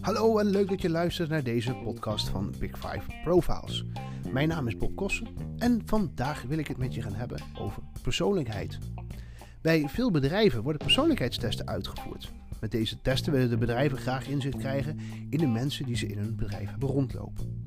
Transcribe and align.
Hallo 0.00 0.38
en 0.38 0.46
leuk 0.46 0.68
dat 0.68 0.82
je 0.82 0.90
luistert 0.90 1.28
naar 1.28 1.42
deze 1.42 1.74
podcast 1.74 2.28
van 2.28 2.54
Big 2.58 2.78
Five 2.78 3.20
Profiles. 3.24 3.84
Mijn 4.32 4.48
naam 4.48 4.66
is 4.66 4.76
Bob 4.76 4.96
Kossen 4.96 5.26
en 5.58 5.82
vandaag 5.84 6.42
wil 6.42 6.58
ik 6.58 6.68
het 6.68 6.76
met 6.76 6.94
je 6.94 7.02
gaan 7.02 7.14
hebben 7.14 7.40
over 7.58 7.82
persoonlijkheid. 8.02 8.78
Bij 9.62 9.88
veel 9.88 10.10
bedrijven 10.10 10.62
worden 10.62 10.82
persoonlijkheidstesten 10.82 11.66
uitgevoerd. 11.66 12.32
Met 12.60 12.70
deze 12.70 13.00
testen 13.00 13.32
willen 13.32 13.50
de 13.50 13.58
bedrijven 13.58 13.98
graag 13.98 14.28
inzicht 14.28 14.56
krijgen 14.56 14.98
in 15.30 15.38
de 15.38 15.46
mensen 15.46 15.86
die 15.86 15.96
ze 15.96 16.06
in 16.06 16.18
hun 16.18 16.36
bedrijf 16.36 16.70
hebben 16.70 16.88
rondlopen. 16.88 17.62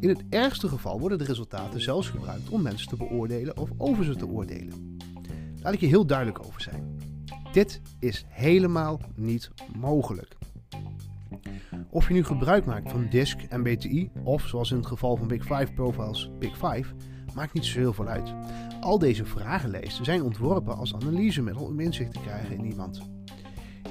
In 0.00 0.08
het 0.08 0.24
ergste 0.28 0.68
geval 0.68 1.00
worden 1.00 1.18
de 1.18 1.24
resultaten 1.24 1.80
zelfs 1.80 2.08
gebruikt 2.08 2.48
om 2.48 2.62
mensen 2.62 2.88
te 2.88 2.96
beoordelen 2.96 3.56
of 3.56 3.70
over 3.76 4.04
ze 4.04 4.16
te 4.16 4.26
oordelen. 4.26 4.87
Laat 5.62 5.72
ik 5.72 5.80
je 5.80 5.86
heel 5.86 6.06
duidelijk 6.06 6.44
over 6.46 6.60
zijn. 6.60 6.98
Dit 7.52 7.80
is 7.98 8.24
helemaal 8.28 9.00
niet 9.14 9.50
mogelijk. 9.76 10.36
Of 11.90 12.08
je 12.08 12.14
nu 12.14 12.24
gebruik 12.24 12.64
maakt 12.64 12.90
van 12.90 13.06
DISC 13.10 13.42
en 13.48 13.62
BTI, 13.62 14.10
of 14.24 14.46
zoals 14.46 14.70
in 14.70 14.76
het 14.76 14.86
geval 14.86 15.16
van 15.16 15.28
Big 15.28 15.42
Five 15.42 15.72
Profiles, 15.74 16.30
Big 16.38 16.52
Five, 16.52 16.94
maakt 17.34 17.52
niet 17.52 17.64
zo 17.64 17.78
heel 17.78 17.92
veel 17.92 18.06
uit. 18.06 18.34
Al 18.80 18.98
deze 18.98 19.24
vragenlijsten 19.24 20.04
zijn 20.04 20.22
ontworpen 20.22 20.76
als 20.76 20.94
analysemiddel 20.94 21.64
om 21.64 21.80
inzicht 21.80 22.12
te 22.12 22.20
krijgen 22.20 22.58
in 22.58 22.64
iemand. 22.64 23.02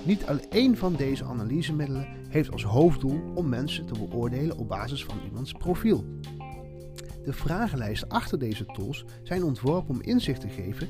Niet 0.05 0.25
alleen 0.25 0.77
van 0.77 0.95
deze 0.95 1.23
analysemiddelen 1.23 2.07
heeft 2.29 2.51
als 2.51 2.63
hoofddoel 2.63 3.21
om 3.35 3.49
mensen 3.49 3.85
te 3.85 3.93
beoordelen 3.93 4.57
op 4.57 4.67
basis 4.67 5.05
van 5.05 5.19
iemands 5.25 5.51
profiel. 5.51 6.05
De 7.23 7.33
vragenlijsten 7.33 8.09
achter 8.09 8.39
deze 8.39 8.65
tools 8.65 9.05
zijn 9.23 9.43
ontworpen 9.43 9.95
om 9.95 10.01
inzicht 10.01 10.41
te 10.41 10.49
geven 10.49 10.87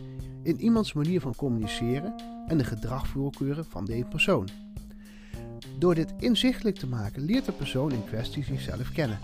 in 0.48 0.60
iemands 0.60 0.94
manier 0.94 1.22
van 1.22 1.36
communiceren 1.36 2.14
en 2.48 2.58
de 2.58 2.64
gedragvoorkeuren 2.64 3.66
van 3.66 3.86
deze 3.86 4.06
persoon. 4.06 4.48
Door 5.80 5.96
dit 5.96 6.14
inzichtelijk 6.20 6.78
te 6.78 6.88
maken 6.88 7.22
leert 7.22 7.46
de 7.46 7.52
persoon 7.52 7.92
in 7.92 8.06
kwestie 8.06 8.44
zichzelf 8.44 8.92
kennen. 8.92 9.20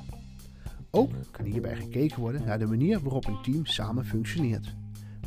Ook 0.91 1.11
kan 1.31 1.45
hierbij 1.45 1.75
gekeken 1.75 2.19
worden 2.19 2.45
naar 2.45 2.59
de 2.59 2.65
manier 2.65 2.99
waarop 2.99 3.27
een 3.27 3.41
team 3.41 3.65
samen 3.65 4.05
functioneert. 4.05 4.75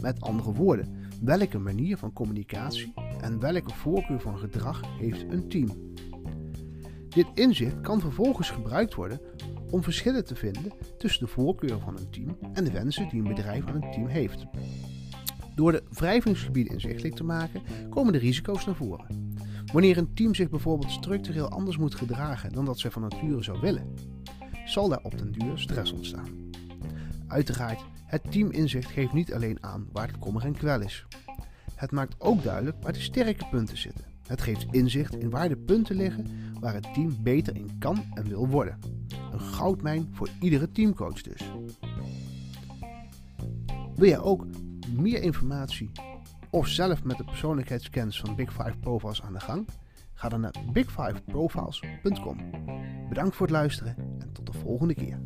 Met 0.01 0.20
andere 0.20 0.53
woorden, 0.53 0.95
welke 1.23 1.59
manier 1.59 1.97
van 1.97 2.13
communicatie 2.13 2.92
en 3.20 3.41
welke 3.41 3.75
voorkeur 3.75 4.20
van 4.20 4.39
gedrag 4.39 4.83
heeft 4.98 5.25
een 5.29 5.48
team. 5.48 5.95
Dit 7.09 7.27
inzicht 7.35 7.81
kan 7.81 8.01
vervolgens 8.01 8.51
gebruikt 8.51 8.95
worden 8.95 9.20
om 9.70 9.83
verschillen 9.83 10.25
te 10.25 10.35
vinden 10.35 10.73
tussen 10.98 11.25
de 11.27 11.33
voorkeur 11.33 11.81
van 11.81 11.97
een 11.97 12.11
team 12.11 12.39
en 12.53 12.65
de 12.65 12.70
wensen 12.70 13.09
die 13.09 13.19
een 13.23 13.35
bedrijf 13.35 13.67
aan 13.67 13.75
een 13.75 13.91
team 13.91 14.07
heeft. 14.07 14.47
Door 15.57 15.73
de 15.73 15.83
wrijvingsgebieden 15.91 16.73
inzichtelijk 16.73 17.15
te 17.15 17.25
maken, 17.25 17.62
komen 17.91 18.12
de 18.12 18.19
risico's 18.19 18.67
naar 18.67 18.75
voren. 18.75 19.35
Wanneer 19.73 19.97
een 19.97 20.15
team 20.15 20.35
zich 20.35 20.51
bijvoorbeeld 20.51 20.91
structureel 20.91 21.48
anders 21.48 21.77
moet 21.77 21.95
gedragen 21.95 22.53
dan 22.53 22.65
dat 22.65 22.79
zij 22.79 22.91
van 22.91 23.03
nature 23.03 23.43
zou 23.43 23.61
willen, 23.61 23.95
zal 24.65 24.89
daar 24.89 25.03
op 25.03 25.19
den 25.19 25.33
duur 25.33 25.59
stress 25.59 25.93
ontstaan. 25.93 26.51
Uiteraard, 27.27 27.85
het 28.05 28.33
teaminzicht 28.33 28.91
geeft 28.91 29.13
niet 29.13 29.33
alleen 29.33 29.59
aan 29.61 29.89
waar 29.93 30.07
het 30.07 30.19
kommer 30.19 30.45
en 30.45 30.57
kwel 30.57 30.81
is. 30.81 31.07
Het 31.75 31.91
maakt 31.91 32.15
ook 32.19 32.43
duidelijk 32.43 32.83
waar 32.83 32.93
de 32.93 33.01
sterke 33.01 33.47
punten 33.51 33.79
zitten. 33.79 34.05
Het 34.27 34.43
geeft 34.43 34.67
inzicht 34.70 35.17
in 35.17 35.31
waar 35.31 35.48
de 35.48 35.57
punten 35.57 35.97
liggen 35.97 36.27
waar 36.61 36.75
het 36.75 36.95
team 36.95 37.17
beter 37.23 37.57
in 37.57 37.79
kan 37.79 38.05
en 38.15 38.29
wil 38.29 38.48
worden. 38.48 38.79
Een 39.33 39.41
goudmijn 39.41 40.09
voor 40.13 40.29
iedere 40.41 40.73
teamcoach 40.73 41.23
dus. 41.23 41.51
Wil 43.95 44.09
jij 44.09 44.20
ook 44.20 44.47
meer 44.89 45.23
informatie 45.23 45.91
of 46.51 46.69
zelf 46.69 47.05
met 47.05 47.17
de 47.17 47.25
persoonlijkheidsscans 47.25 48.20
van 48.20 48.34
Big 48.34 48.53
Five 48.53 48.77
Profiles 48.81 49.23
aan 49.23 49.33
de 49.33 49.41
gang? 49.41 49.69
Ga 50.15 50.29
dan 50.29 50.41
naar 50.41 50.55
big5profiles.com. 50.73 52.51
Bedankt 53.09 53.36
voor 53.36 53.47
het 53.47 53.57
luisteren 53.57 53.97
en 54.19 54.33
tot 54.33 54.47
de 54.47 54.52
volgende 54.52 54.95
keer. 54.95 55.19